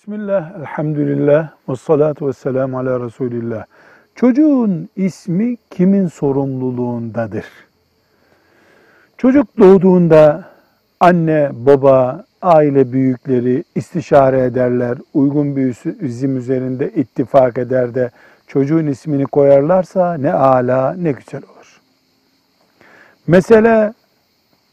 [0.00, 3.64] Bismillah, elhamdülillah, ve salatu ve selamu ala Resulillah.
[4.14, 7.44] Çocuğun ismi kimin sorumluluğundadır?
[9.18, 10.44] Çocuk doğduğunda
[11.00, 18.10] anne, baba, aile büyükleri istişare ederler, uygun bir isim üzerinde ittifak eder de
[18.46, 21.80] çocuğun ismini koyarlarsa ne ala ne güzel olur.
[23.26, 23.92] Mesele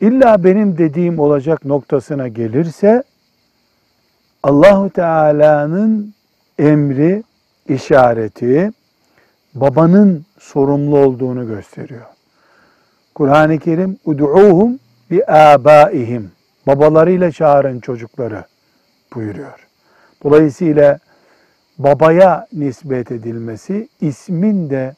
[0.00, 3.02] illa benim dediğim olacak noktasına gelirse
[4.42, 6.14] Allahu Teala'nın
[6.58, 7.22] emri,
[7.68, 8.72] işareti
[9.54, 12.06] babanın sorumlu olduğunu gösteriyor.
[13.14, 14.78] Kur'an-ı Kerim ud'uhum
[15.10, 16.30] bi abaihim
[16.66, 18.44] babalarıyla çağırın çocukları
[19.14, 19.66] buyuruyor.
[20.24, 20.98] Dolayısıyla
[21.78, 24.94] babaya nispet edilmesi ismin de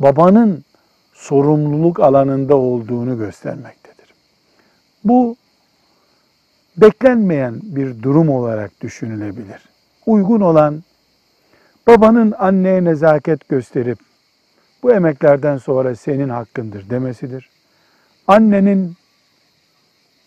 [0.00, 0.64] babanın
[1.12, 4.14] sorumluluk alanında olduğunu göstermektedir.
[5.04, 5.36] Bu
[6.76, 9.62] beklenmeyen bir durum olarak düşünülebilir.
[10.06, 10.82] Uygun olan
[11.86, 13.98] babanın anneye nezaket gösterip
[14.82, 17.50] bu emeklerden sonra senin hakkındır demesidir.
[18.26, 18.94] Annenin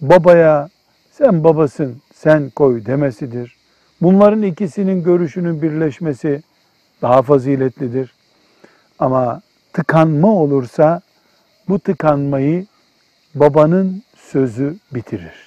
[0.02, 0.70] babaya
[1.12, 3.58] sen babasın sen koy demesidir.
[4.02, 6.44] Bunların ikisinin görüşünün birleşmesi
[7.02, 8.14] daha faziletlidir.
[9.00, 9.42] Ama
[9.74, 11.02] tıkanma olursa
[11.70, 12.66] bu tıkanmayı
[13.36, 15.47] babanın sözü bitirir.